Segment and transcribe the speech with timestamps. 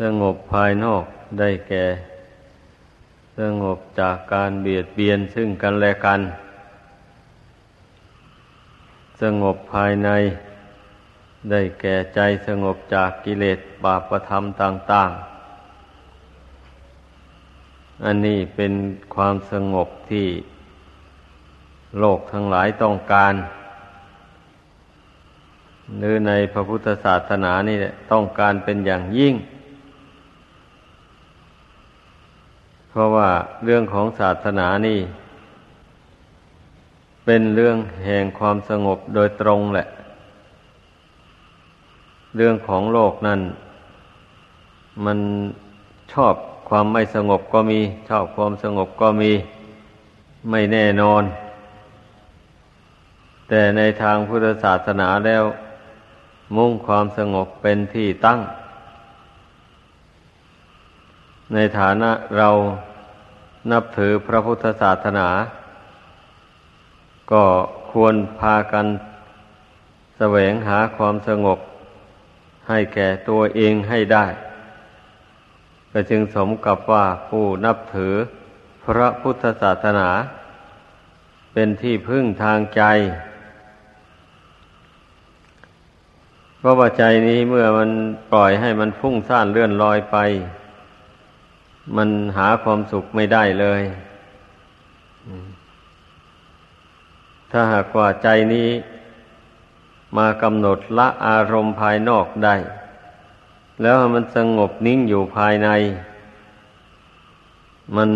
[0.00, 1.04] สงบภายนอก
[1.38, 1.84] ได้แก่
[3.38, 6.20] สงบจากการเบียดเบียนซึ่งกันและกัน
[9.22, 10.08] สงบภายใน
[11.50, 15.10] ได้แก่ใจสงบจากกิเลสบาปธรรมต่าง
[17.16, 18.72] ๆ อันนี้เป็น
[19.14, 20.28] ความสงบที่
[21.98, 23.34] โลกทั้งหลายต้องการ
[25.98, 27.76] หรือในพระพุทธศาสนานี่
[28.12, 29.34] ต้องการเป็นอย่างยิ่ง
[32.90, 33.30] เพราะว่า
[33.64, 35.00] เรื่องของศาสนานี่
[37.24, 39.86] เป็นเรื่องแห่งความสงบโดยตรงแหละ
[42.36, 43.40] เรื่องของโลกนั้น
[45.04, 45.18] มัน
[46.12, 46.34] ชอบ
[46.68, 49.32] ความไม่สงบก็มี ชอบความสงบก็มี
[50.50, 51.22] ไม่แน่นอน
[53.48, 55.44] แต่ในทางพุทธศาสนาแล้ว
[56.56, 58.38] มุ่งความสงบเป็นที่ตั้ง
[61.54, 62.50] ในฐานะเรา
[63.70, 65.28] นับถือพระพุทธศาสนา
[67.32, 67.44] ก็
[67.90, 68.86] ควรพากัน
[70.16, 71.58] แสวงหาความสงบ
[72.68, 74.26] ให้แก่ตัวเองให้ได้
[75.92, 78.14] ก็จึงสมกับว่าผู้นับถือ
[78.84, 80.08] พระพุทธศาสนา
[81.52, 82.82] เป็นที่พึ่งทางใจ
[86.58, 87.90] เพราะว่าใจนี้เมื่อมัน
[88.32, 90.16] ปล่อยให้มันฟุ้งซ่านเลื่อนลอยไป
[91.96, 93.82] มันหาความสุขไม่ได้เลย
[97.50, 98.68] ถ้าหากว่าใจนี้
[100.16, 102.56] มากำหนดละอารมณ์ภายนอกได้
[103.82, 105.68] แล้วมันสงบนิ่งอยู่ภายใน
[107.96, 108.10] มัน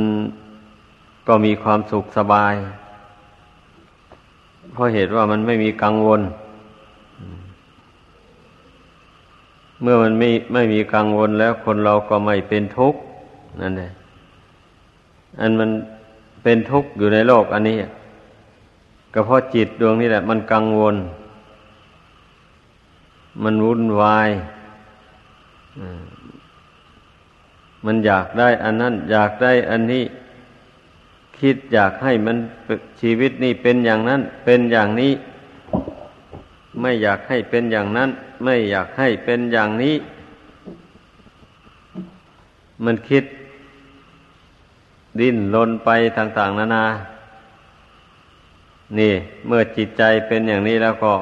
[1.29, 2.55] ก็มีความสุขสบาย
[4.73, 6.21] เพราะเหตุว่ามันไม่มีกังวล
[9.83, 13.01] เมื่อมันไม่ไม่มีกังวลแล้วคนเราก็ไม่เป็นทุกข์
[13.61, 13.91] นั่นแหละ
[15.41, 15.71] อันมัน
[16.43, 17.77] เป็นทุกข์อยู่ในโลกอันนี้
[19.15, 20.97] ก็เพราะจิตดวงนี้แหละ มันกังวล
[23.43, 24.31] มันวุ่นวาย
[27.85, 30.05] มันอยากได้อันนั้น อยากได้อันนี้
[31.39, 32.37] คิดอยากให้มัน
[33.01, 35.13] ชีวิตนี้เป็นอย่างนั้น เป็นอย่างนี้
[36.81, 38.11] ไม่อยากให้เป็นอย่างนั้น
[38.45, 39.95] ไม่อยากให้เป็นอย่างนี้
[42.85, 43.25] มันคิด
[45.21, 46.85] ดิ้นลนไปต่าง ๆ นานา
[48.99, 49.13] นี่
[49.47, 51.13] เมื่อจิตใจเป็นอย่างนี้แล้วก็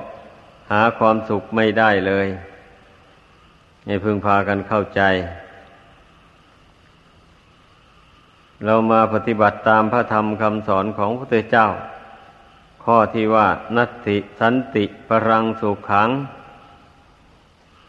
[0.70, 2.26] หาความสุขไม่ได้เลย
[3.86, 5.02] ให้พึงพากันเข้าใจ
[8.64, 11.68] เรามาปฏิบัติตามพระธรรมคำสอนของพระพุทธเจ้า
[12.84, 16.10] ข้อที่ว่า นัตติสันติปรังสุขขัง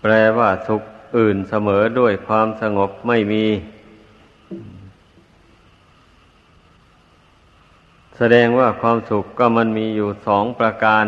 [0.02, 0.82] แปลว่าสุข
[1.18, 3.46] อื่นเสมอด้วยความสงบไม่มี
[8.18, 11.06] แสดงว่าความสุขก็มันมีอยู่สองประการ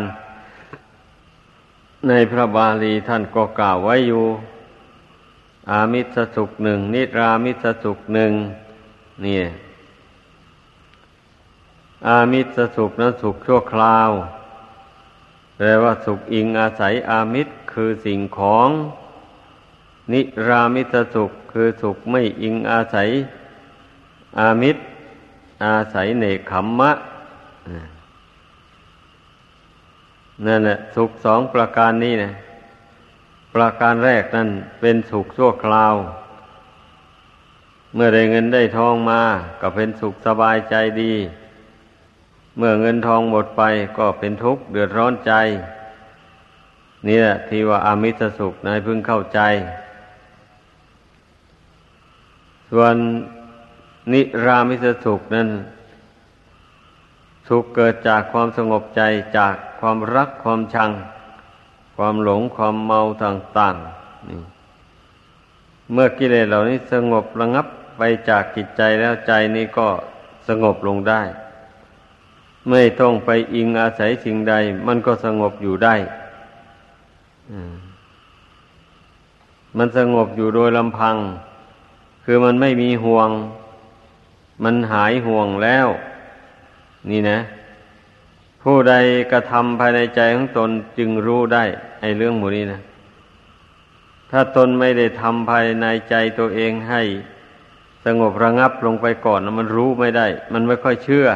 [2.08, 4.24] ในพระบาลีท่านก็กล่าวไว้อยู่
[5.70, 8.32] อามิสสุขหนึ่งนิรามิสสุขหนึ่ง
[9.24, 9.40] นี่
[12.08, 14.10] อามิสสุขนั้นสุขชั่วคราว
[15.56, 18.68] แปลว่าสุขอิงอาศัยอามิตรคือสิ่งของ
[20.12, 23.08] นิรามิตสุขคือสุขไม่อิงอาศัย
[24.40, 24.82] อามิตร
[25.64, 26.92] อาศัยเนคขมมะ
[30.46, 32.30] นั่นแหละสุขสองประการนี้นะ
[33.54, 34.48] ประการแรกนั่น
[34.80, 35.94] เป็นสุขชั่วคราว
[37.94, 39.22] เมื่อได้เงินได้ทองมา
[39.60, 41.12] ก็เป็นสุขสบายใจดี
[42.56, 43.62] เมื่อเงินทองหมดไป
[43.98, 45.32] ก็เป็นทุกข์เดือดร้อนใจ
[47.08, 49.40] นี่แหละที่ว่าอามิสสุขนายพึงเข้าใจ
[52.70, 52.94] ส่วน
[54.12, 55.48] นิรามิสสุขนั้น
[57.48, 59.02] สุขเกิดจากความสงบใจ
[59.38, 60.90] จากความรักความชัง
[61.96, 64.40] ความหลงความเมาต่างๆนี่
[65.92, 67.66] เมื่อกิเลสเหล่านี้สงบระงับ
[67.98, 69.88] ไปจากจิตใจแล้วใจนี้ก็
[70.48, 71.22] สงบลงได้
[72.70, 74.54] ไม่ต้องไปอิงอาศัยสิ่งใด
[74.86, 75.94] มันก็สงบอยู่ได้
[79.76, 81.16] มันสงบอยู่โดยลำพัง
[82.24, 83.30] คือมันไม่มีห่วง
[84.64, 85.88] มันหายห่วงแล้ว
[87.10, 87.38] นี่นะ
[88.62, 88.94] ผู้ใด
[89.32, 91.64] กระทำภายในใจของตนจึงรู้ได้
[92.00, 92.80] ไอ้เรื่องหมูนี้นะ
[94.30, 97.02] ถ้าตนไม่ได้ทำภายในใจตัวเองให้
[98.04, 101.26] สงบระงับลงไปก่อนมันรู้ไม่ได้ มันไม่ค่อยเชื่อ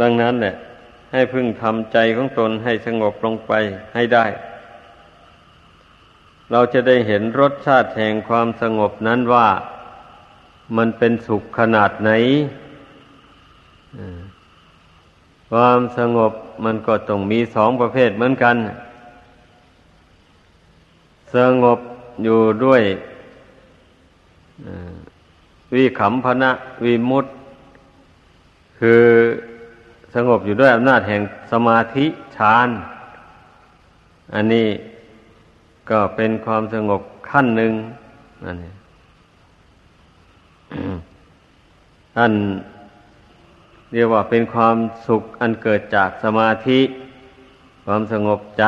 [0.00, 0.54] ดังนั้นเนี่ย
[1.12, 3.52] ให้พึ่งทำใจของตนให้สงบลงไป
[3.94, 4.26] ให้ได้
[6.52, 9.48] เราจะได้เห็นรสชาติแห่งความสงบนั้นว่า
[10.76, 12.10] มันเป็นสุขขนาดไหน
[15.50, 16.32] ความสงบ
[16.64, 18.56] มันก็ต้องมีสองประเภทเหมือนกัน
[21.36, 21.78] สงบ
[22.24, 22.82] อยู่ด้วย
[25.74, 26.50] วิขำพนะ
[26.84, 27.26] วิมุต
[28.78, 29.02] คือ
[30.14, 31.22] สงบอยู่ด้วยอำนาจแห่ง
[31.52, 32.06] สมาธิ
[32.36, 32.68] ฌาน
[34.34, 34.68] อันนี้
[35.90, 37.72] ก็เป็นความสงบขั้นหนึ่ง
[38.44, 42.32] นั่นท่าน
[43.92, 44.76] เรียกว่าเป็นความ
[45.06, 46.80] สุขอันเกิดจากสมาธิ
[47.84, 48.64] ความสงบใจ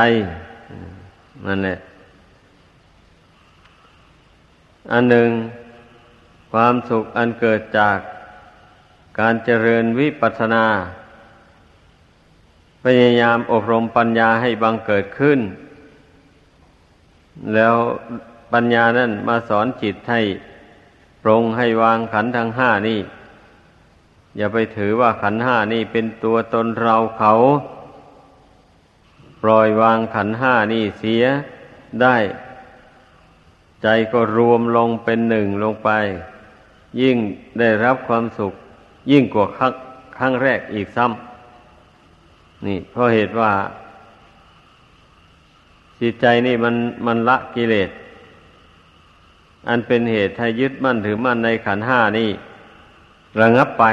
[1.46, 1.78] นั่นแหละ
[4.92, 5.30] อันหนึ่ง
[6.52, 7.98] ความสุขอันเกิดจาก
[9.20, 10.66] การเจริญวิปัสสนา
[12.84, 15.40] พยายามอบรมปัญญาให้บังเกิดขึ้น
[17.54, 17.74] แล้ว
[18.52, 20.20] ปัญญานั้นมาสอนจิตให้
[21.22, 22.98] ปรงให้วางขันทั้งห้านี่
[24.36, 27.32] อย่าไปถือว่าขันห้านี่เป็นตัวตนเราเขา
[29.42, 31.24] ปล่อยวางขันห้านี่เสีย
[32.02, 32.16] ได้
[33.82, 35.90] ใจก็รวมลงเป็นหนึ่งลงไป
[37.00, 37.16] ยิ่ง
[37.58, 38.52] ได้รับความสุข
[39.10, 39.72] ยิ่งกว่าครั้ง
[40.16, 43.52] ครั้งแรกอีกซ้ำนี่เพราะเหตุว่า
[46.00, 46.74] จิตใจนี่มัน
[47.06, 47.90] มันละกิเลส
[49.68, 52.30] อันเป็นเหตุให้ยึดมั่นถือมั่นในขันห้านี่
[53.40, 53.84] ระงับไป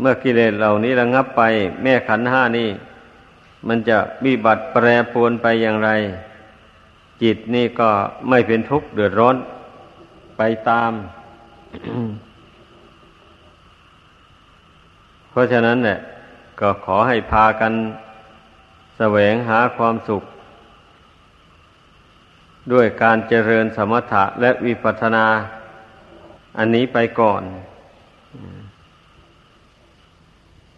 [0.00, 1.42] เมื่อกิเลสเหล่านี้ระงับไป
[1.82, 2.68] แม่ขันห้านี่
[3.68, 5.90] มันจะวิบัติแปรปรวนไปอย่างไร
[7.22, 7.90] จิตนี่ก็
[8.28, 9.36] ไม่เป็นทุกข์เดือดร้อน
[10.36, 10.92] ไปตาม
[15.30, 15.98] เพราะฉะนั้นเนี่ย
[16.60, 17.72] ก็ขอให้พากัน
[18.98, 20.22] แสวงหาความสุข
[22.72, 25.26] ด้วยการเจริญสมถะและวิปัสสนา
[26.58, 27.42] อันนี้ไปก่อน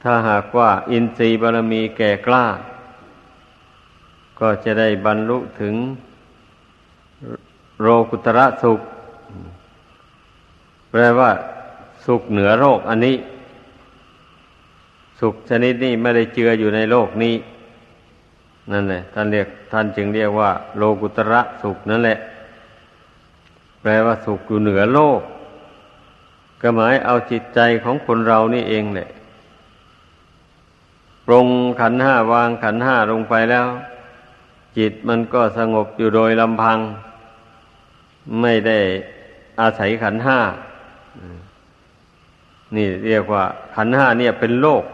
[0.08, 2.46] ถ้าหากว่าอินทรีย์บารมีแก่กล้า
[4.40, 5.74] ก็จะได้บรรลุถึง
[7.80, 8.80] โรกุตระสุข
[10.90, 11.30] แปลว่า
[12.06, 13.16] สุขเหนือโรคอันนี้
[15.20, 17.34] สุขชนิดนี้ไม่ได้เจืออยู่ในโลกนี้
[18.72, 22.18] นั่นแหละ ท่านเรียกท่านจึงเรียกว่า โลกุตระสุขนั่นแหละ
[23.80, 25.20] แปลว่าสุขอยู่เหนือโลก
[26.60, 29.08] ก็หมายเอาจิตใจของคนเรานี่เองแหละ
[31.26, 31.46] ปรง
[31.80, 33.66] ขันห้าวางขันห้าลงไปแล้ว
[34.78, 36.78] จิตมันก็สงบอยู่โดยลำพัง
[38.40, 38.78] ไม่ได้
[39.60, 40.38] อาศัยขันห้า
[42.76, 43.44] นี่เรียกว่า
[43.76, 44.84] ขันห้าเนี่ยเป็นโลก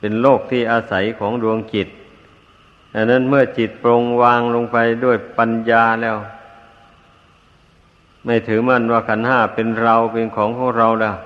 [0.00, 1.88] เป็นโลกที่อาศัยของดวงจิต
[2.94, 6.16] ดังนั้นเมื่อจิตปรงวางลงไปด้วยปัญญาแล้ว
[8.24, 11.16] ไม่ถือมั่นว่าขันห้าเป็นเราเป็นของของเราแล้ว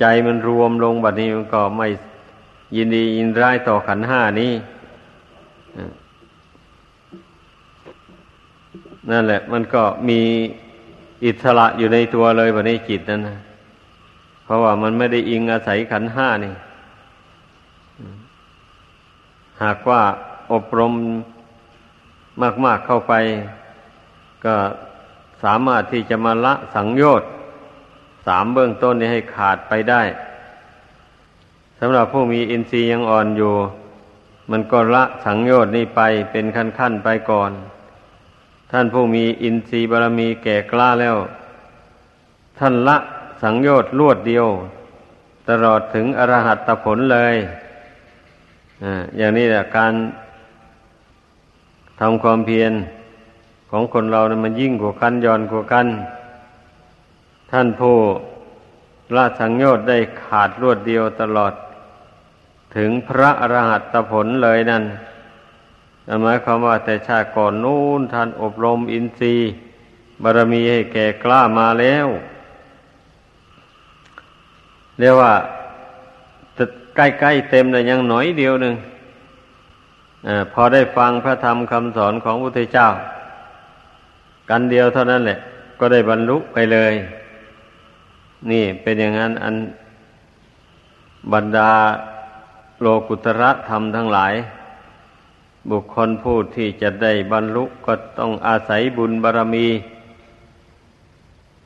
[0.00, 1.88] ใจมันรวมลงบัดนี้มันก็ไม่
[2.76, 4.52] ยินดียินร้ายต่อขันห้านี้
[9.10, 10.20] นั่นแหละ มันก็มี
[11.24, 13.38] อิสระอยู่ในตัวเลยบัดนี้จิตนั้นนะ
[14.44, 16.54] เพราะว่ามันไม่ได้อิงอาศัยขันห้านี่
[19.62, 20.02] หากว่า
[20.52, 20.92] อบรม
[22.64, 23.14] มาก ๆเข้าไป
[24.44, 24.54] ก็
[25.44, 27.28] สามารถที่จะมาละสังโยชน์
[28.26, 30.02] สามเบื้องต้นนี้ให้ขาดไปได้
[31.80, 33.54] สำหรับผู้มีอินทรีย์ยังอ่อนอยู่
[34.50, 37.52] มันก็ละสังโยชน์นี้ไปเป็นขั้นๆไปก่อน
[38.72, 41.16] ท่านผู้มีอินทรีย์บารมีแก่กล้าแล้ว
[42.58, 42.96] ท่านละ
[43.42, 44.46] สังโยชน์ลวดเดียว
[45.48, 47.34] ตลอดถึงอรหัตผลเลย
[49.16, 49.92] อย่างนี้แหละการ
[52.00, 52.72] ทำความเพียร
[53.70, 55.86] ของคนเรานะมันยิ่งกว่ากันย่อนกว่ากัน
[57.50, 57.96] ท่านผู้
[59.16, 61.52] ละสังโยชน์ได้ขาดรวดเดียวตลอด
[62.76, 64.84] ถึงพระอรหัตผลเลยนั่น
[66.22, 69.50] หมายความว่าแต่ชาติก่อนนู้นท่านอบรมอินทรีย์
[70.22, 72.06] บารมีให้แก่กล้ามาแล้ว
[74.98, 75.32] เรียกว่า
[76.96, 78.74] ใกล้ๆเต็มเลยยังหน่อยเดียวหนึ่ง
[80.26, 82.88] อพอได้ฟังพระธรรมคำสอนของพระพุทธเจ้า
[84.50, 85.38] กันเดียวเท่านั้นแหละ
[85.78, 86.94] ก็ได้บรรลุไปเลย
[88.50, 89.54] นี่เป็นอย่างนั้นอัน
[91.32, 91.70] บรรดา
[92.80, 94.34] โลกุตระธรรมทั้งหลาย
[95.70, 99.66] บุคคลผู้ที่จะได้บรรลุก็ต้องอาศัยบุญบารรมี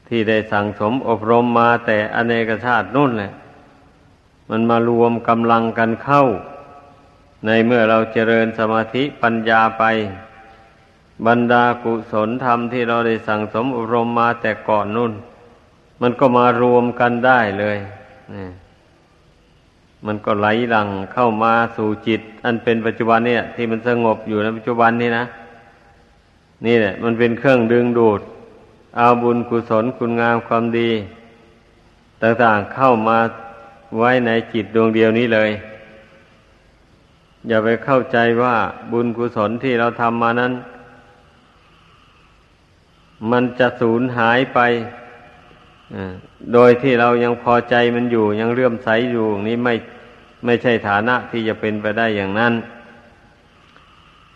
[0.09, 3.33] ที่ได้สั่งสมอบรมมาแต่อเนกชาตินู่นแหละ
[4.51, 6.23] มันมารวมกำลังกันเข้า
[7.47, 9.85] ในเมื่อเราเจริญสมาธิปัญญาไป
[11.27, 15.13] บรรดากุศลธรรมที่เราได้สั่งสมอบรมมาแต่ก่อนนู่น
[16.01, 17.79] มันก็มารวมกันได้เลย
[18.35, 18.47] นี่
[20.07, 25.25] มันก็ไหลหลังเข้ามาสู่จิต อันเป็นปัจจุบันเนี่ย ที่มันสงบอยู่ในปัจจุบันนี้นะ
[26.67, 28.21] นี่แหละ มันเป็นเครื่องดึงดูด
[28.97, 30.91] เอาบุญกุศลคุณงามความดี
[32.23, 33.19] ต่างๆเข้ามา
[33.99, 35.51] ไว้ในจิตดวงเดียวนี้เลย
[37.49, 38.57] อย่าไปเข้าใจว่า
[38.93, 40.53] บุญกุศลที่เราทำมานั้น
[43.31, 44.59] มันจะสูญหายไป
[46.53, 49.75] โดยที่เรายังพอใจมันอยู่ยังเลื่อมใสอยู่นี่ไม่
[50.45, 52.53] ไม่ใช่ฐานะที่จะเป็นไปได้อย่างนั้น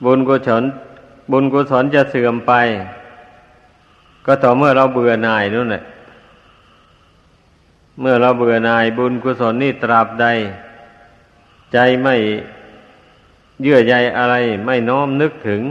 [0.05, 0.63] บุญกุศล
[1.33, 2.53] บุญกุศลจะเสื่อมไป
[4.27, 5.83] ก็ต่อเมื่อเราเบื่อหน่ายนู่นแหละ
[8.01, 10.27] เมื่อเราเบื่อหน่ายบุญกุศลนี่ตราบใด
[11.73, 12.15] ใจไม่
[13.63, 14.35] เยื่อใยอะไร
[14.67, 15.63] ไม่น้อมนึกถึง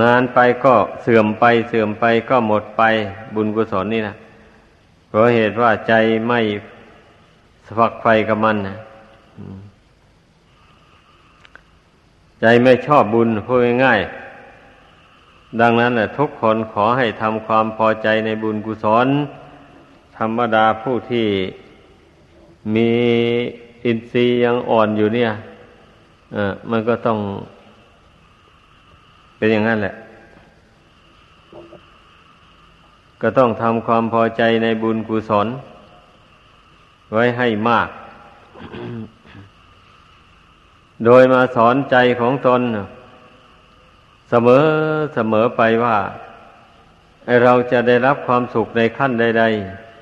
[0.00, 2.82] นานไปก็เสื่อมไปเสื่อมไปก็หมดไป
[3.34, 4.14] บุญกุศลนี่นะ
[5.08, 5.92] เพราะเหตุว่าใจ
[6.28, 6.40] ไม่
[7.78, 8.76] ฝักไฟกับมันนะ
[12.40, 19.08] ใจไม่ชอบบุญพูดง่ายๆดังนั้นแหละทุกคนขอให้ทำความพอใจในบุญกุศล
[20.16, 21.26] ธรรมดาผู้ที่
[22.74, 22.90] มี
[23.84, 25.30] อินทรีย์ยังอ่อนอยู่เนี่ย
[26.70, 27.18] มันก็ต้อง
[29.38, 29.94] เป็นอย่างนั้นแหละ
[33.20, 35.46] ก็ต้องทำความพอใจในบุญกุศล
[37.12, 37.88] ไว้ให้มาก
[41.04, 42.60] โดยมาสอนใจของตน
[44.30, 44.64] เสมอ
[45.14, 45.96] เสมอไปว่า
[47.42, 49.44] เราจะได้รับความสุขในขั้นใด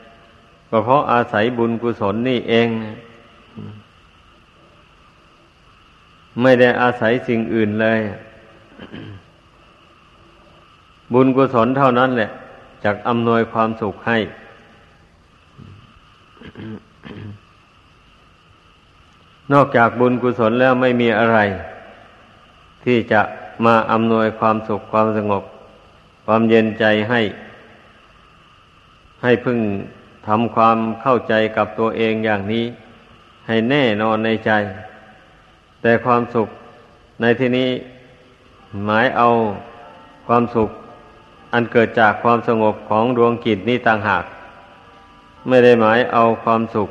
[0.07, 2.69] ๆ ก็เพราะอาศัยบุญกุศลนี่เอง
[6.43, 8.00] ไม่ได้อาศัยสิ่งอื่นเลย
[11.12, 12.30] บุญกุศลเท่านั้นแหละ
[12.84, 14.18] จะอำนวยความสุขให้
[19.52, 21.38] นอกจากบุญกุศลแล้วไม่มีอะไร
[22.84, 23.20] ที่จะ
[23.64, 25.44] มาอำนวยความสุขความสงบ
[26.26, 27.20] ความเย็นใจให้
[29.22, 29.58] ให้พึ่ง
[30.26, 32.64] ทำความเข้าใจกับตัวเองอย่างนี้
[33.46, 34.50] ให้แน่นอนในใจ
[35.82, 36.48] แต่ความสุข
[37.20, 37.70] ในที่นี้
[38.84, 39.28] หมายเอา
[40.26, 40.70] ความสุข
[41.56, 44.25] อันเกิดจากความสงบของดวงกิจนี้ต่างหาก
[45.48, 46.88] ไม่ได้หมายเอาความสุข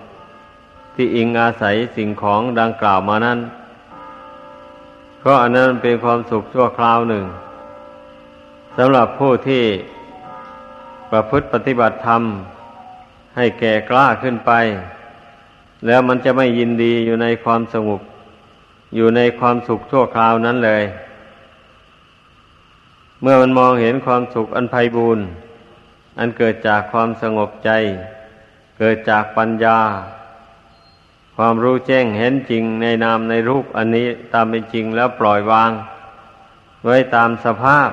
[0.95, 3.39] ที่อิงอาศัยสิ่งของดังกล่าวมานั้น
[5.19, 7.25] เพราะอันนั้นเป็นความสุขชั่วคราวหนึ่ง
[8.77, 9.63] สำหรับผู้ที่
[11.11, 12.21] ประพฤติปฏิบัติธรรม
[13.35, 14.51] ให้แก่กล้าขึ้นไป
[15.85, 18.01] แล้วมันจะไม่ยินดีอยู่ในความสงบ
[18.95, 20.83] อยู่ในความสุขชั่วคราวนั้นเลย
[23.27, 25.25] มื่อมันมองเห็นความสุขอันไพบูรณ์
[26.19, 27.69] อันเกิดจากความสงบใจ
[28.77, 29.79] เกิดจากปัญญา
[31.35, 35.71] ความรู้แจ้งเห็นจริงในนามในรูปอันนี้ตามเป็นจริงแล้วปล่อยวาง
[36.83, 37.89] ไว้ตามสภาพ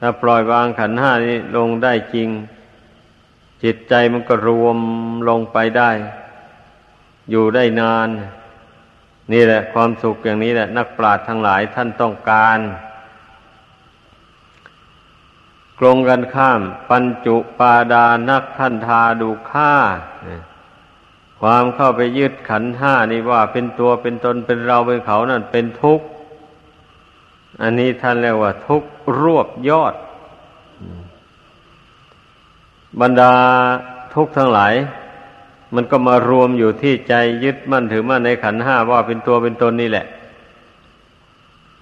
[0.00, 2.28] ถ้าปล่อยวางขันห้านี้ลงได้จริง
[3.62, 4.78] จิตใจมันก็รวม
[5.28, 5.90] ลงไปได้
[7.30, 8.08] อยู่ได้นาน
[9.32, 12.58] นี่แหละ ความสุขอย่างนี้แหละ นักปราชญ์ทั้งหลายท่านต้องการ
[15.84, 16.60] รงกันข้าม
[16.90, 19.74] ปัญจุปาดานักท่านทาดูค่า
[21.40, 26.06] ความเข้าไปยึดขันห้านี่ว่าเป็นตัวเป็นตนเป็นเราเป็นเขานั่นเป็นทุกข์
[27.62, 29.94] อันนี้ท่านเรียกว่า ทุกข์รวบยอด
[33.00, 33.34] บรรดา
[34.14, 34.74] ทุกข์ทั้งหลาย
[35.74, 40.06] มันก็มารวมอยู่ที่ใจยึดมั่นถือมั่นในขันห้าว่าเป็นตัวเป็นตนนี่แหละ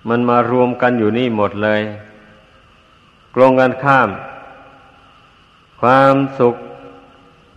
[0.08, 1.80] มันมารวมกันอยู่นี่หมดเลย
[3.34, 4.08] กลงกันข้าม
[5.80, 6.54] ความสุข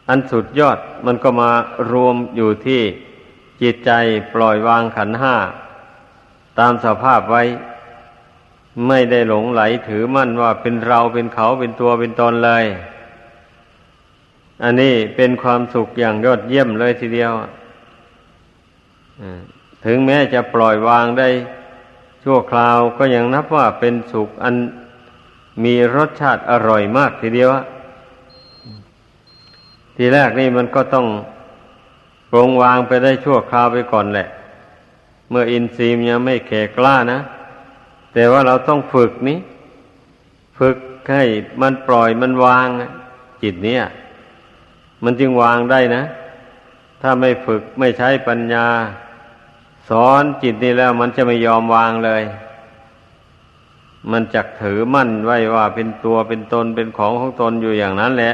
[0.09, 1.51] อันสุดยอดมันก็มา
[1.91, 2.81] รวมอยู่ที่
[3.61, 3.91] จิตใจ
[4.33, 5.35] ปล่อยวางขันห้า
[6.59, 7.43] ตามสภาพไว้
[8.87, 12.65] ไม่ได้หลงไหลถือมั่นว่าเป็นเราเป็นเขาเป็นตัวเป็นตนเลย
[14.63, 17.31] อันนี้เป็นความสุขอย่างยอดเยี่ยมเลยทีเดียว
[19.85, 21.29] ถึงแม้จะปล่อยวางได้
[22.23, 24.55] ชั่วคราวก็ยังนับว่าเป็นสุขอัน
[25.63, 27.50] มีรสชาติอร่อยมากทีเดียว
[29.95, 31.07] ทีแรกนี่มันก็ต้อง
[32.31, 34.27] ปรงวางไปได้ชั่วคราวไปก่อนแหละ
[35.29, 37.19] เมื่ออินทรีย์ยังไม่แข็กล้านะ
[38.13, 39.39] แต่ว่าเราต้องฝึกนี้
[40.60, 40.77] ฝึก
[41.12, 41.24] ให้
[41.62, 42.67] มันปล่อยมันวาง
[43.43, 43.83] จิตเนี้ย
[45.03, 46.03] มันจึงวางได้นะ
[47.01, 48.67] ถ้าไม่ฝึกไม่ใช้ปัญญา
[49.89, 52.24] สอนจิตนี้แล้วมันจะไม่ยอมวางเลย
[54.12, 58.33] มันจักถือมั่นไว้ว่าเป็นตัวเป็นตนเป็นของของตนอยู่อย่างนั้นแหละ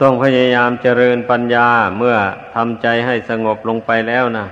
[0.00, 1.68] ต้องพยายามเจริญปัญญา
[1.98, 2.16] เมื่อ
[2.54, 4.46] ทำใจให้สงบลงไปแล้วนะ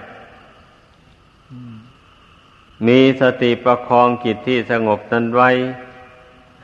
[2.87, 5.50] มีสติประคองจิตที่สงบนั้นไว้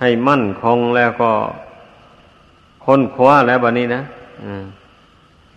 [0.00, 1.32] ให้มั่นคงแล้วก็
[2.84, 4.02] ค้นคว้าแล้วบัดนี้นะ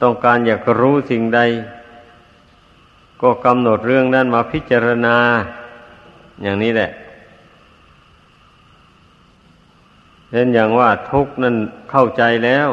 [0.02, 1.40] ต้องการอยากรู้สิ่งใด
[3.22, 5.18] ก็กำหนดเรื่องนั้นมาพิจารณา
[6.44, 6.92] อย่างนี้แหละ
[10.32, 11.56] เช่นอย่างว่าทุกนั้น
[11.92, 12.70] เข้าใจแล้ว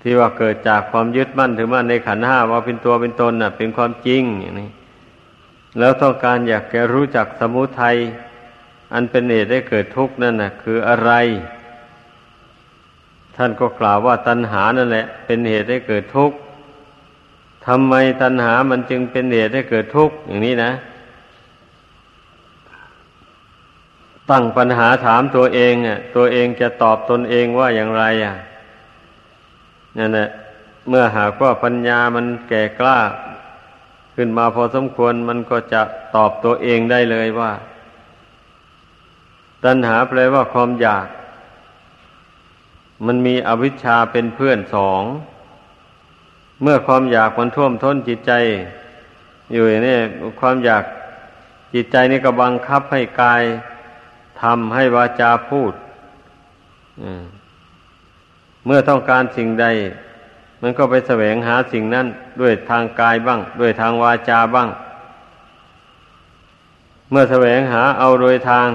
[0.00, 4.70] ที่ว่าเกิดจากความยึดมั่นถือมั่นในขันห้าว่าเป็นตัวเป็นตนน่ะ เป็นความจริงอย่างนี้
[5.78, 7.96] แล้วต้องการอยากแกรู้จักสมุทัย
[8.94, 11.10] อันเป็นเหตุได้เกิดทุกข์นั่นน่ะ คืออะไร
[13.36, 16.36] ท่านก็กล่าวว่าตัณหานั่นแหละ เป็นเหตุให้เกิดทุกข์
[17.66, 20.72] ทำไมตัณหามันจึงเป็นเหตุให้เกิดทุกข์อย่างนี้นะ
[24.30, 28.34] ตั้งปัญหาถามตัวเองอะ ตัวเองจะตอบตนเองว่าอย่างไรอะ
[29.98, 30.28] นั่นแหละ
[30.88, 32.98] เมื่อหากว่าปัญญามันแก่กล้า
[34.14, 35.82] ขึ้นมาพอสมควรมันก็จะ
[36.16, 37.52] ตอบตัวเองได้เลยว่า
[39.64, 41.06] ตัณหาแปลว่าความอยาก
[43.06, 45.02] มันมีอวิชชาเป็นเพื่อนสอง
[46.62, 48.32] เมื่อความอยากมันท่วมท้นจิตใจ
[49.52, 49.96] อยู่นี่
[50.40, 50.82] ความอยาก
[51.74, 53.42] จิตใจนี่ก็บังคับให้กาย
[54.42, 55.72] ทำให้วาจาพูด
[58.66, 59.66] เมื่อต้องการสิ่งใด
[60.62, 62.06] มันก็ไปแสวงหาสิ่งนั้น
[62.40, 64.68] ด้วยทางกายบ้าง ด้วยทางวาจาบ้าง
[67.10, 68.68] เมื่อแสวงหาเอาโดยทาง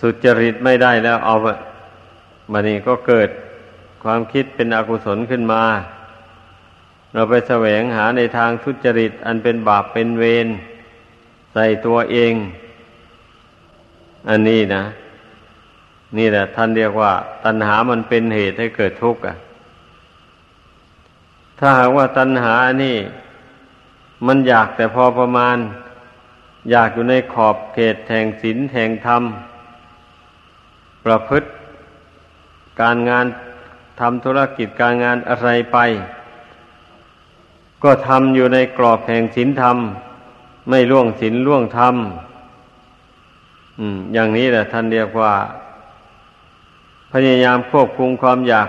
[0.00, 1.34] สุจริตไม่ได้แล้วเอา
[2.52, 3.28] บันนี้ก็เกิด
[4.04, 5.62] ความคิดเป็นอกุศลขึ้นมา
[7.12, 10.46] เราไปแสวงหาในทางทุจริต อันเป็นบาปเป็นเวร
[11.52, 12.34] ใส่ตัวเอง
[14.28, 14.84] อันนี้นะ
[16.16, 17.12] นี่แหละท่านเรียกว่า
[17.44, 19.36] ตัณหามันเป็นเหตุให้เกิดทุกข์อะ
[21.58, 22.96] ถ้าหากว่าตัณหานี่
[24.26, 25.56] มันอยากแต่พอประมาณ
[26.70, 29.22] อยากอยู่ในขอบเขตแห่งศีลแห่งธรรม
[31.04, 31.48] ประพฤติ
[32.80, 33.26] การงาน
[34.00, 35.78] ทำธุรกิจการงานอะไรไป
[37.82, 39.76] ก็ทำอยู่ในกรอบแห่งศีลธรรม
[40.68, 41.94] ไม่ล่วงศีลล่วงธรรม
[44.12, 45.34] อย่างนี้แหละท่านเรียกว่า
[47.12, 48.68] พยายามควบคุมความอยาก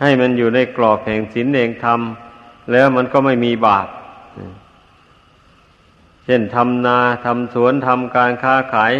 [0.00, 3.86] ให้มันอยู่ในกรอบแห่งศีลเองทำแล้วมันก็ไม่มีบาป
[6.24, 8.92] เช่นทำนาทำสวนทำการค้าขาย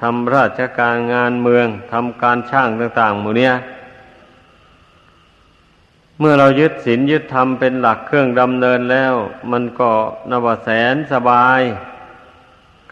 [0.00, 3.52] ทำราชการงานเมืองทำการช่างต่าง ๆ หมู่เนี้ย
[6.18, 9.14] เมื่อเรายึดศีลยึดธรรมเป็นหลักเครื่องดำเนินแล้ว
[9.52, 9.90] มันก็
[10.30, 11.60] นวแสนสบาย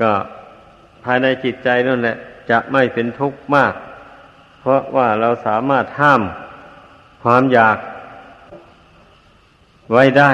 [0.00, 0.12] ก็
[1.04, 2.16] ภายในจิตใจนั่นแหละ
[2.50, 3.74] จะไม่เป็นทุกข์มาก
[4.60, 6.22] เพราะว่าเราสามารถห้าม
[7.22, 7.78] ความอยาก
[9.92, 10.32] ไว้ได้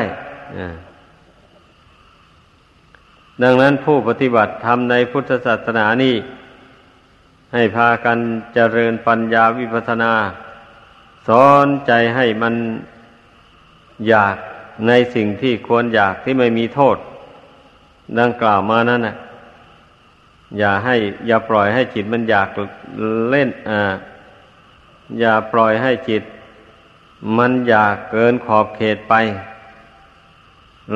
[3.43, 6.15] ดังนั้นผู้ปฏิบัติธรรมในพุทธศาสนานี้
[7.53, 8.19] ให้พากัน
[8.55, 10.13] เจริญปัญญาวิปัสนา
[11.29, 12.55] สอนใจให้มัน
[14.09, 14.37] อยาก
[14.87, 16.97] ในสิ่งที่ควรอยากที่ไม่มีโทษ
[18.21, 19.17] ดังกล่าวมานั้นนะ
[20.59, 22.49] อย่าให้ อย่าปล่อยให้จิตมันอยาก
[23.31, 23.81] เล่นอ่า
[25.21, 26.23] อย่าปล่อยให้จิต
[27.39, 29.15] มันอยากเกินขอบเขตไป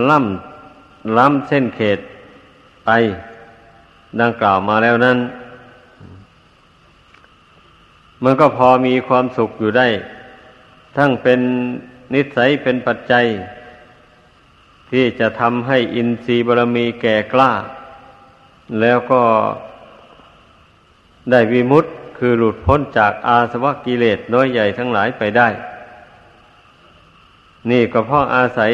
[0.09, 1.99] ล่ำล้ำเส้นเขต
[2.85, 2.91] ไป
[4.21, 5.19] ดังกล่าวมาแล้วนั้น
[8.25, 9.87] มันก็พอมีความสุขอยู่ได้
[10.97, 11.41] ทั้งเป็น
[12.15, 13.27] นิสัยเป็นปัจจัย
[14.91, 17.53] ที่จะทำให้อินทรีย์บารมีแก่กล้า
[18.81, 19.23] แล้วก็
[21.31, 25.49] ได้วิมุตต์คือหลุดพ้นจากอาสวะกิเลสน้อยใหญ่ทั้งหลายไปได้
[27.71, 28.73] นี่ก็เพราะอาศัย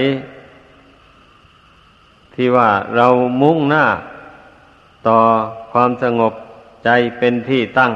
[2.34, 3.08] ที่ว่าเรา
[3.42, 3.84] มุ่งหน้า
[5.06, 5.18] ต่อ
[5.72, 6.32] ความสงบ
[6.84, 7.92] ใจเป็นที่ตั้ง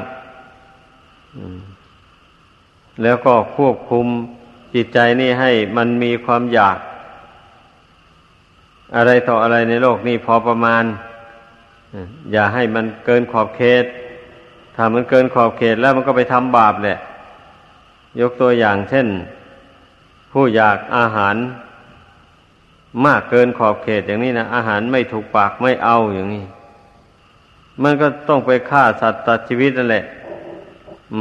[3.03, 4.05] แล้วก็ควบคุม
[4.73, 6.77] จิตใจนี่ให้มันมีความอยาก
[8.95, 10.83] อะไรต่ออะไรในโลกนี้พอประมาณ
[12.31, 13.85] อย่าให้มันเกินขอบเขต
[14.75, 16.97] ถ้ามันเกินขอบเขตแล้วมันก็ไปทำบาปแหละ
[18.21, 19.07] ยกตัวอย่างเช่น
[20.31, 21.35] ผู้อยากอาหาร
[23.05, 26.45] มากเกินขอบเขตอย่างนี้นะอาหารไม่ถูกปากไม่เอาอย่างนี้
[27.83, 30.03] มันก็ต้องไปฆ่าสัตว์ตัดชีวิตนั่นแหละ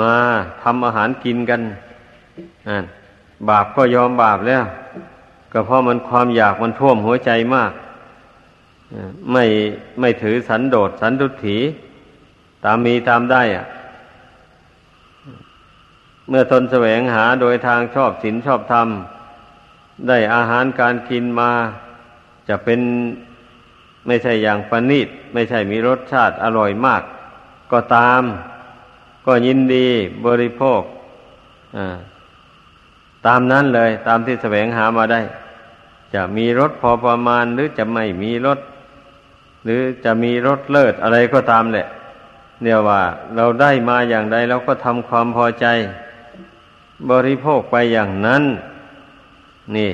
[0.01, 0.15] มา
[0.63, 1.61] ทำอาหารกินกัน
[3.49, 4.65] บาปก็ยอมบาปแล้ว
[5.53, 7.73] ก็เพราะมันความอยากมันท่วมหัวใจมาก
[9.33, 9.45] ไม่
[10.01, 11.59] ไม่ถือสันโดษสันตุถี
[12.65, 13.67] ตามมีตามได้อะ
[16.29, 18.89] เมื่อตนแสวงหาโดยทางชอบศีลชอบธรรม
[20.09, 21.51] ได้อาหารการกินมา
[22.49, 22.81] จะเป็น
[24.07, 27.03] ไม่ใช่อย่างประณีต ไม่ใช่มีรสชาติอร่อยมาก
[27.73, 28.23] ก็ตาม
[29.27, 29.87] ก็ยินดี
[30.27, 30.83] บริโภค
[33.27, 35.21] ตามนั้นเลย ตามที่แสวงหามาได้
[36.15, 38.59] จะมีรสพอประมาณ หรือจะไม่มีรส
[39.65, 41.87] หรือจะมีรสเลิศอะไรก็ตามแหละ
[42.63, 43.03] เนี่ยว่า
[43.37, 45.67] เราได้มาอย่างใดเราก็ทำความพอใจ
[47.11, 48.43] บริโภคไปอย่างนั้น
[49.77, 49.91] นี่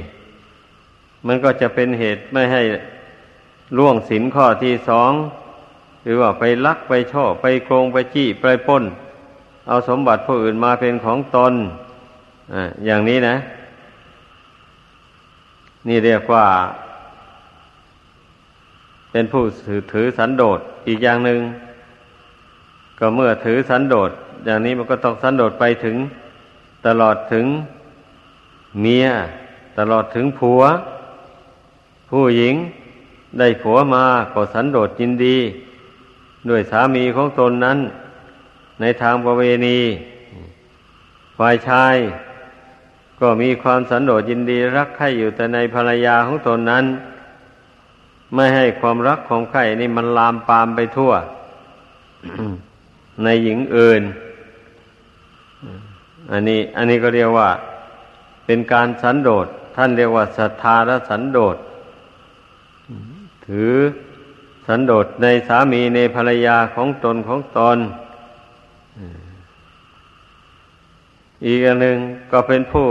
[1.26, 2.62] มันก็จะเป็นเหตุไม่ให้
[3.78, 5.12] ล่วงสินข้อที่สอง
[6.02, 8.84] หรือว่าไปลักไปช่อไปโกงไปจี้ไปป้น
[9.68, 11.52] เอาสมบัติผู้อื่นมาเป็นของตน
[12.52, 12.54] อ
[12.86, 13.36] อย่างนี้นะ
[15.88, 16.46] นี่เรียกว่า
[19.10, 19.42] เป็นผู้
[19.92, 21.40] ถือสันโดษอีกอย่างหนึง่ง
[22.98, 24.10] ก็เมื่อถือสันโดษ
[24.44, 25.96] อย่างนี้มันก็ต้องสันโดษไปถึง
[26.86, 27.46] ตลอดถึง
[28.80, 29.06] เมีย
[29.78, 30.62] ตลอดถึงผัว
[32.10, 32.54] ผู้หญิง
[33.38, 35.36] ได้ผัวมาก็สันโดษยินดี
[36.48, 37.78] ด้วยสามีของตนนั้น
[38.82, 39.80] ในทางประเวณี
[41.38, 41.96] ฝ่ายชาย
[43.20, 46.84] ก็มีความสันโดษยินดีรักใคร่อยู่แต่ในภรรยาของตนนั้น
[48.34, 51.12] ไม่ให้ความรักของใครนี่มันลามปามไปทั่ว
[53.24, 54.02] ในหญิงอื่น
[56.30, 57.50] อันนี้ อันนี้ก็เรียกว่า
[58.46, 61.56] เป็นการสันโดษท่านเรียกว่าศรัทธาและสันโดษ
[63.46, 63.74] ถือ
[64.66, 67.78] สันโดษในสามีในภรรยาของตนของตน
[71.46, 71.98] อีกอันหนึ่ง
[72.32, 72.88] ก็เป็นผู้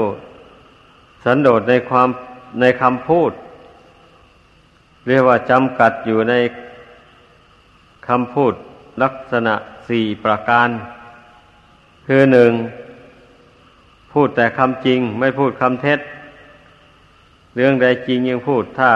[1.24, 2.10] สันโดษในความ
[2.60, 3.32] ในคำพูด
[5.08, 6.34] เรียกว่าจำกัดอยู่ใน
[8.08, 8.54] คำพูด
[9.04, 9.56] ลักษณะ
[9.90, 10.70] สี่ประการ
[12.08, 12.52] คือหนึ่ง
[14.12, 16.00] พูดแต่คำจริง ไม่พูดคำเท็จ
[17.56, 18.92] เรื่องใดจริงยังพูดถ้า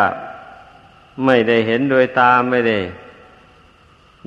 [1.25, 2.77] ไม่ได้เห็นโดยตาไม่ได้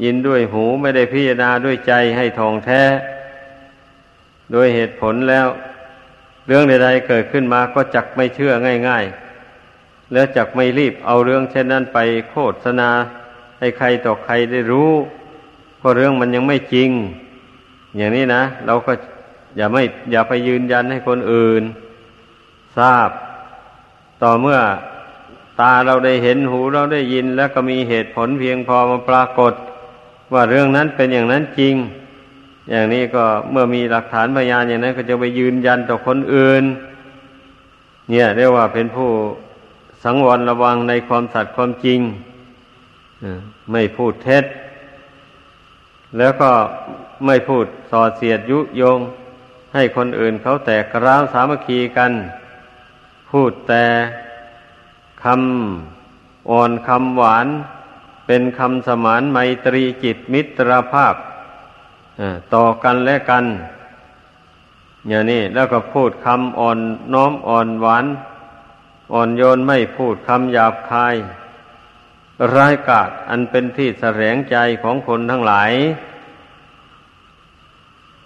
[0.03, 2.83] ยินด้วยหูไม่ได้พิจารณาด้วยใจให้ทองแท้
[4.53, 5.47] โดยเหตุผลแล้ว
[6.47, 8.53] เรื่องใดๆเกิดขึ้นมาก็จักไม่เชื่อ
[8.89, 9.05] ง่าย
[9.59, 11.99] ๆ แล้วจักไม่รีบเอาเรื่องเช่นนั้นไป
[12.31, 12.35] โฆ
[12.65, 12.91] ษณา
[13.59, 14.91] ให้ใครต่อใครได้รู้
[15.79, 16.91] เพราะเรื่องมันยังไม่จริง
[17.97, 18.93] อย่างนี้นะเราก็
[19.57, 21.63] อย่าไม่อย่าไปยืนยันให้คนอื่น
[22.77, 23.11] ทราบ
[24.23, 24.59] ต่อเมื่อ
[25.61, 29.53] ตาเราได้เห็นหูเราได้ยิน แล้วก็มีเหตุผลเพียงพอมาปรากฏ
[30.33, 31.75] ว่าเรื่องนั้นเป็นอย่างนั้นจริง
[32.71, 36.65] อย่างนี้ก็เมื่อมีหลักฐานพยานอย่างนั้น ก็จะไปยืนยันต่อคนอื่น
[38.11, 39.11] เนี่ยเรียกว่าเป็นผู้
[40.05, 42.01] สังวรระวังในความสัตย์ความจริง
[43.73, 44.45] ไม่พูดเท็จ
[46.19, 46.51] แล้วก็
[47.27, 48.99] ไม่พูดส่อเสียดยุโยง
[49.75, 52.13] ให้คนอื่นเขาแตกร้าวสามัคคีกัน
[53.31, 53.85] พูดแต่
[55.25, 57.47] คำอ่อนคำหวาน
[58.31, 61.15] เป็นคำสมานไมตรีจิตมิตรภาพ
[62.55, 63.45] ต่อกันและกัน
[65.09, 66.79] อย่างนี้แล้วก็พูดคำอ่อน
[67.15, 68.07] น้อมอ่อนหวาน
[69.13, 71.15] อ่อนโยนไม่พูดคำหยาบคาย
[72.55, 75.73] ร้ายกาจอันเป็นที่แสลงใจของคนทั้งหลาย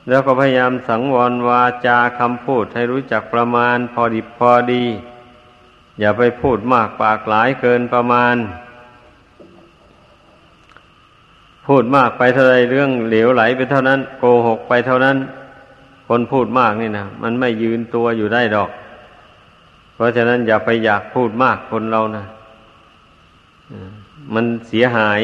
[0.09, 4.85] แล้วก็พยายามสังวรวาจาคำพูดให้รู้จักประมาณพอดีพอดี
[6.01, 8.37] อย่าไปพูดมากปากหลายเกินประมาณ
[11.67, 15.17] พูดมากไปเท่าไรเรื่องเหลวไหลไปเท่านั้น โกหกไปเท่านั้น
[16.09, 18.71] คนพูดมากนี่นะมันไม่ยืนตัวอยู่ได้ดอก
[19.95, 22.25] เพราะฉะนั้นอย่าไปอยากพูดมากคนเรานะ
[24.35, 25.23] มันเสียหาย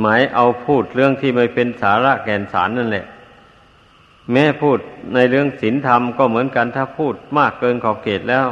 [0.00, 3.06] หมายเอาพูดเรื่องที่ไม่เป็นสาระแก่นสารนั่นแหละ
[4.32, 4.78] แม้พูด
[5.14, 8.46] ในเรื่องศีลธรรมก็เหมือนกันถ้าพูดมากเกินขอบเขตแล้ว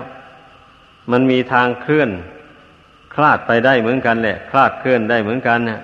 [1.11, 2.11] มันมีทางเคลื่อน
[3.17, 5.81] คลาดไปได้เหมือนกันแหละ คลาดเคลื่อนได้เหมือนกันนะ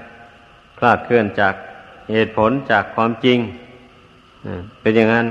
[0.78, 1.54] คลาดเคลื่อนจาก
[2.12, 3.38] เหตุผลจากความจริง
[4.80, 5.26] เป็นอย่างนั้น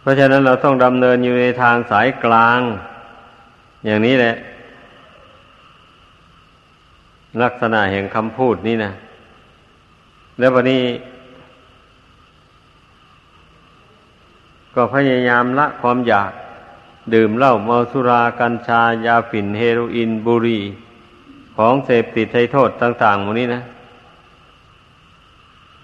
[0.00, 2.60] เพราะฉะนั้นเราต้องดำเนินอยู่ในทางสายกลาง
[3.86, 4.34] อย่างนี้แหละ
[7.42, 8.92] ลักษณะแห่งคำพูดนี่นะ
[10.38, 10.82] แล้ววันนี้
[14.74, 16.32] ก็พยายามละความอยาก
[17.14, 20.62] ดื่มเหล้าเมาสุรากัญชายาฝิ่นเฮโรอีนบุหรี่
[21.56, 23.62] ของเสพติดให้โทษต่างๆหมดนี้นะ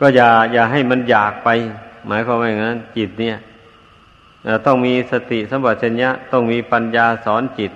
[0.01, 1.49] ก็อย่าอย่าให้มันอยากไป
[2.07, 3.37] หมายความว่าอย่างนั้น จิตเนี่ย
[4.67, 7.73] ต้องมีสติสัมปชัญญะต้องมีปัญญาสอนจิต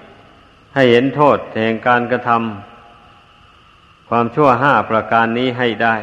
[0.75, 5.95] ให้เห็นโทษแห่งการกระทำความชั่วห้าประการนี้ให้ได้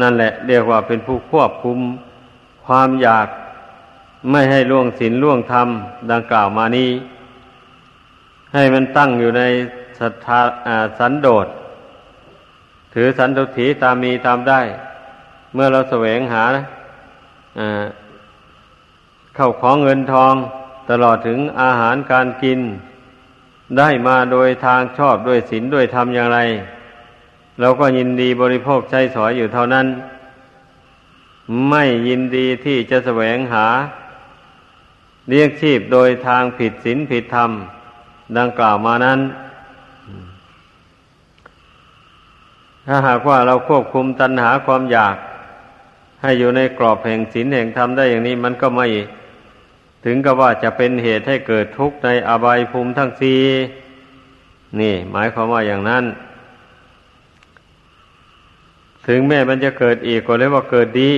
[0.00, 1.78] นั่นแหละ เรียกว่าเป็นผู้ควบคุม
[2.66, 3.28] ความอยาก
[4.30, 5.68] ไม่ให้ล่วงศีลล่วงธรรม
[6.10, 6.90] ดังกล่าวมานี้
[8.54, 9.42] ให้มันตั้งอยู่ใน
[10.00, 10.40] ศรัทธา
[10.98, 11.46] สันโดษ
[12.94, 14.60] ถือสันตุถีตามมีตามได้
[15.54, 16.44] เมื่อเราแสวงหา
[19.34, 20.34] เข้าของเงินทอง
[20.90, 22.60] ตลอดถึงอาหารการกิน
[23.78, 26.38] ได้มาโดยทางชอบด้วยศีลด้วยธรรมอย่างไร
[27.60, 29.86] เราก็ยินดีบริโภคใช้สอยอยู่เท่านั้น
[31.70, 33.66] ไม่ยินดีที่จะแสวงหา
[35.28, 37.50] เลี้ยงชีพโดยทางผิดศีลผิดธรรม
[38.38, 39.20] ดังกล่าวมานั้น
[42.86, 45.16] ถ้าหากว่าเราควบคุมตัณหาความอยาก
[46.22, 48.86] ให้อยู่ในกรอบแห่งศีลแห่งธรรมได้อย่างนี้มันก็ไม่
[50.04, 53.40] ถึงกับว่าจะเป็นเหตุให้เกิดทุกข์ในอบายภูมิทั้งสี่
[54.80, 56.04] นี่ หมายความว่าอย่างนั้น
[59.06, 61.12] ถึงแม้มันจะเกิดอีกก็เรียกว่าเกิดดี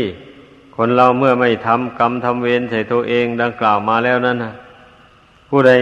[0.81, 4.55] คนเราเมื่อไม่ทำกรรมทำเวรใส่ตัวเองดังกล่าวมาแล้วนั้นนะ
[5.49, 5.73] ผู้ใด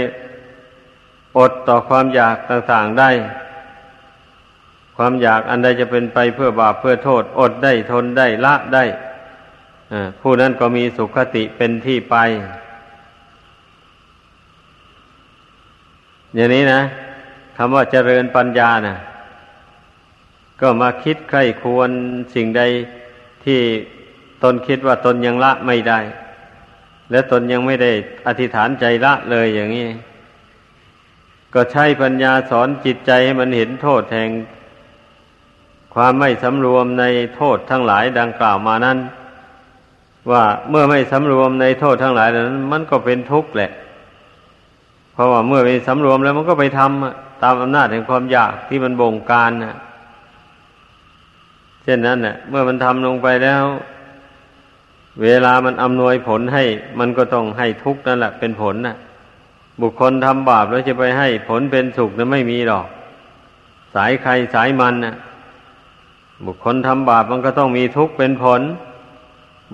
[1.38, 3.10] อดต่อความอยากต่างๆได้
[4.96, 8.84] ความอยากอันใดจะเป็นไปเพื่อบาปเพื่อโทษ อดได้ทนได้ละได้
[10.20, 12.16] ผู้นั้นก็มีสุขติเป็นที่ไป
[16.34, 16.80] อย่างนี้นะ
[17.56, 18.96] คำว่าเจริญปัญญานะ
[20.60, 21.90] ก็มาคิดใครควร
[22.34, 22.62] สิ่งใด
[23.44, 23.60] ที่
[24.42, 26.00] ตนคิดว่าตนยังละไม่ได้
[27.10, 27.92] และตนยังไม่ได้
[28.26, 29.88] อธิษฐานใจละเลยอย่างนี้
[31.54, 34.30] ก็ใช้ปัญญาสอนจิตใจให้มันเห็นโทษแห่ง
[35.94, 37.04] ความไม่สำรวมใน
[37.36, 38.98] โทษทั้งหลายดังกล่าวมานั้น
[40.30, 43.70] ว่าเมื่อไม่สำรวมในโทษทั้งหลายนั้น มันก็เป็นทุกข์แหละ
[45.12, 49.76] เพราะว่าเมื่อไปสำรวมแล้วมันก็ไปทำตามอำนาจแห่งความอยากที่มันบงการนะ
[51.82, 53.64] เช่นนั้นเน่ะ เมื่อมันทำลงไปแล้ว
[55.22, 56.64] เวลามันอำนวยผลให้
[56.98, 58.96] มันก็ต้องให้ทุกข์นั่นแหละเป็นผลนะ่ะ
[59.80, 62.86] บุคคลทำบาปแล้วจะไปให้ผลเป็นสุขนั้นไม่มีหรอก
[63.94, 65.14] สายใครสายมันนะ่ะ
[66.46, 68.62] บุคคลทำบาปมันก็ต้องมีทุกข์เป็นผล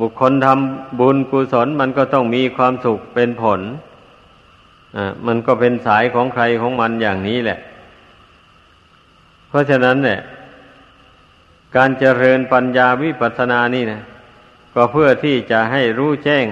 [0.00, 3.60] บุคคลทำบุญกุศลมันก็ต้องมีความสุขเป็นผล
[4.96, 7.58] อ่ามันก็เป็นสายของใครของมันอย่างนี้แหละ
[9.48, 10.20] เพราะฉะนั้นเนี่ย
[11.76, 14.00] การเจริญปัญญาวิปัสสนานี่นะ
[14.74, 16.46] ก็เพื่อที่จะให้รู้แจ้ง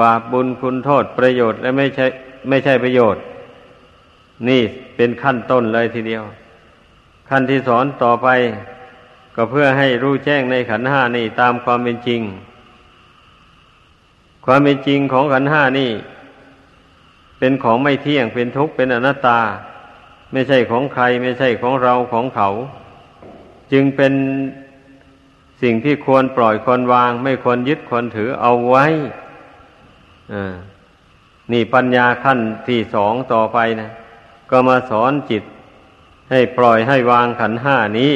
[0.00, 2.06] บาปบุญคุณโทษประโยชน์และไม่ใช่
[2.48, 3.22] ไม่ใช่ประโยชน์
[4.48, 4.62] นี่
[4.96, 6.24] เป็นขั้นต้นเลยทีเดียว
[7.30, 8.28] ขั้นที่สอนต่อไป
[9.36, 12.20] ก็เพื่อให้รู้แจ้งในขันห้านี่ตามความเป็นจริง
[14.44, 15.90] ความเป็นจริงของขันห้านี่
[17.38, 19.40] เป็นของไม่เที่ยงเป็นทุกข์เป็นอนัตตา
[20.32, 22.48] ไม่ใช่ของใคร ไม่ใช่ของเราของเขา
[23.72, 24.12] จึงเป็น
[25.62, 28.86] สิ่งที่ควรปล่อยควรวาง ไม่ควรยึดควรถือเอาไว้
[31.52, 33.90] นี่ปัญญาขั้นที่สองต่อไปนะ
[34.50, 35.42] ก็มาสอนจิต
[36.30, 38.14] ให้ปล่อยให้วางขันห้านี้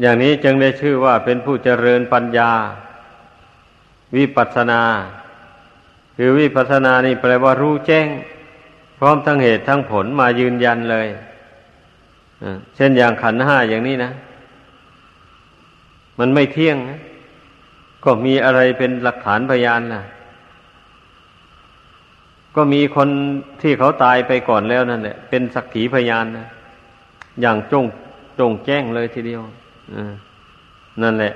[0.00, 2.52] อย่างนี้จึงได้ชื่อว่าเป็นผู้เจริญปัญญา
[4.16, 4.82] วิปัสนา
[6.16, 8.08] คือวิปัสนานี่แปลว่ารู้แจ้ง
[8.98, 11.08] พร้อมทั้งเหตุทั้งผลมายืนยันเลย
[12.76, 14.10] เช่นอย่างขันห้าอย่างนี้นะ
[16.18, 17.00] มันไม่เที่ยงนะ
[18.04, 20.02] ก็มีอะไรเป็นหลักฐานพยานล่ะ
[22.56, 23.08] ก็มีคน
[23.62, 26.46] ที่เขาตายไปก่อนแล้วนั่นแหละเป็นสักขีพยานนะ
[27.40, 27.84] อย่างจง
[28.38, 29.42] จงแจ้งเลยทีเดียว
[31.02, 31.32] นั่นแหละ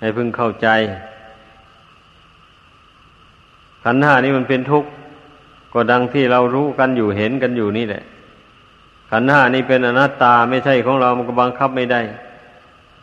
[0.00, 0.68] ให้พึงเข้าใจ
[3.84, 4.90] ขันห้านี้มันเป็นทุกข์
[5.72, 8.04] ก็ดังที่เรารู้กันอยู่เห็นกันอยู่นี่แหละ
[9.16, 12.00] ขันห้านี้เป็นอนัตตาไม่ใช่ของเรามันก็บังคับไม่ได้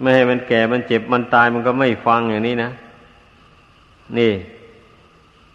[0.01, 2.71] ไม่ให้มันแก่มันเจ็บมันตายมันก็ไม่ฟังอย่างนี้นะ
[4.17, 4.33] นี่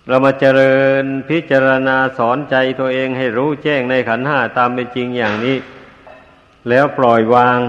[0.09, 5.57] เรามาเจริญพิจารณาสอนใจตัวเองให้รู้แจ้งในขันห้าตามเป็นจริงอย่างนี้
[6.69, 7.61] แล้วปล่อยวาง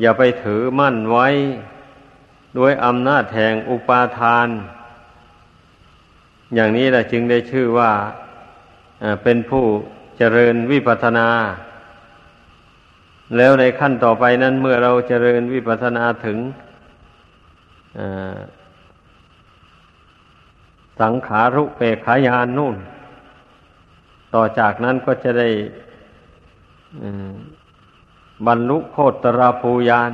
[0.00, 1.28] อย่าไปถือมั่นไว้
[2.56, 4.48] ด้วยอำนาจแห่งอุปาทาน
[6.54, 7.92] อย่างนี้แหละจึงได้ชื่อว่า
[9.22, 9.64] เป็นผู้
[10.18, 11.28] เจริญวิปัสนา
[13.36, 16.38] แล้วในขั้นต่อไปนั้นเมื่อเราเจริญวิปัสสนาถึง
[21.00, 22.76] สังขารุเปขายานนู่น
[24.34, 25.48] ต่อจากนั้นก็จะได้
[28.46, 30.12] บรรลุโคตรราภูยาน